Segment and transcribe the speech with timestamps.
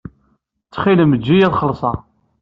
[0.65, 1.97] Ttxil-m eǧǧ-iyi ad xellṣeɣ.